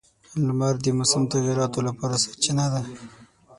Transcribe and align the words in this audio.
•لمر 0.47 0.75
د 0.83 0.87
موسم 0.97 1.21
تغیراتو 1.33 1.79
لپاره 1.87 2.21
سرچینه 2.23 2.65
ده. 2.73 2.81